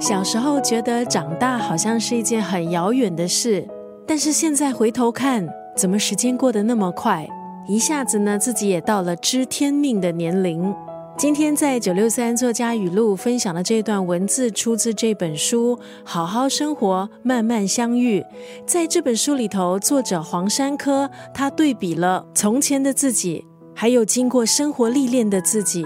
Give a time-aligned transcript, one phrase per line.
[0.00, 3.66] 小时候觉得长大好像是一件很遥远的事，
[4.06, 5.46] 但是现在回头看，
[5.76, 7.28] 怎么时间过得那么快？
[7.66, 10.72] 一下子呢，自己也到了知天命的年龄。
[11.16, 18.20] 今天在九六三作家语录分享的这段文字，出自这本书《好好生活，慢慢相遇》。
[18.64, 23.44] 在这本书里头，作者黄山科他对比了从前的自己，
[23.74, 25.84] 还有经过生活历练的自己。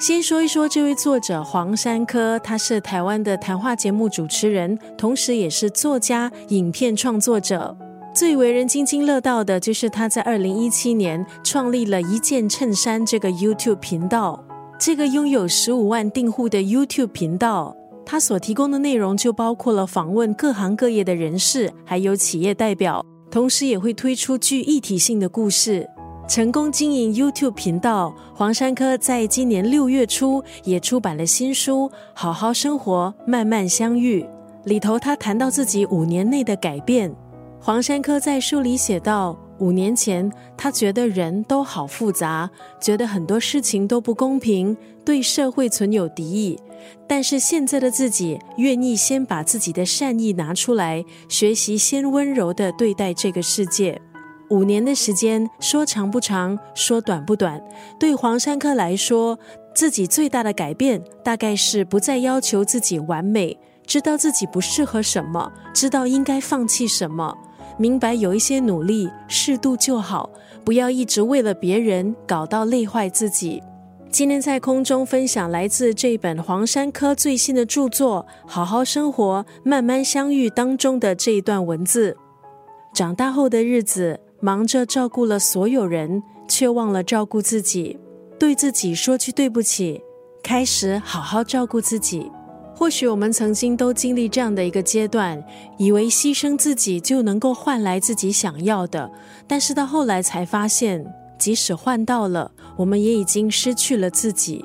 [0.00, 7.76] 先说一说这位作者黄山科，他是台湾的谈话节目主持人，同时也是作家、影片创作者。
[8.14, 14.42] 最为人津津乐道的就是他在二零一七年创立了一件衬衫这个 YouTube 频道。
[14.78, 17.76] 这个拥有十五万订户的 YouTube 频道，
[18.06, 25.86] 他所提供的内容就包括了访问各行各业的人士，还有企业代表，同时也会推出具议题性的故事。
[26.30, 34.22] 成功经营 YouTube 频道，黄山科在今年六月初也出版了新书《好好生活，慢慢相遇》。
[34.62, 37.12] 里头他谈到自己五年内的改变。
[37.60, 42.48] 黄山科在书里写道：五年前，他觉得人都好复杂，
[42.80, 46.56] 觉得很多事情都不公平，对社会存有敌意。
[47.08, 54.00] 但是现在的自己，愿意先把自己的善意拿出来，学习先温柔的对待这个世界。
[54.50, 57.62] 五年的时间，说长不长，说短不短。
[58.00, 59.38] 对黄山科来说，
[59.72, 67.32] 自己最大的改变，大概是不再要求自己完美，知道自己不适合什么，知道应该放弃什么，
[67.78, 70.28] 明白有一些努力适度就好，
[70.64, 73.62] 不要一直为了别人搞到累坏自己。
[74.10, 82.16] 今天在空中分享来自这本黄山科最新的著作《好好生活，慢慢相遇》当中的这一段文字：
[82.92, 84.18] 长大后的日子。
[84.40, 87.98] 忙着照顾了所有人，却忘了照顾自己。
[88.38, 90.02] 对自己说句对不起，
[90.42, 92.30] 开始好好照顾自己。
[92.74, 95.44] 或许我们曾经都经历这样的一个阶段，
[95.76, 99.10] 以为牺牲自己就能够换来自己想要的，
[99.46, 101.04] 但是到后来才发现，
[101.38, 104.64] 即使换到了，我们也已经失去了自己。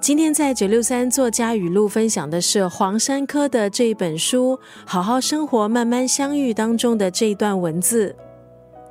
[0.00, 4.56] 今天在九六三作家语录分享的是黄山科的这一本书
[4.86, 8.16] 《好好生活，慢慢相遇》当中的这一段文字。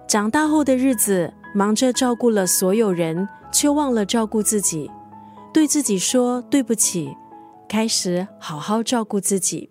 [0.09, 4.89] 长大后的日子，忙着照顾了所有人，却忘了照顾自己。
[5.53, 7.15] 对自己说对不起，
[7.69, 9.69] 开始好好照顾自己。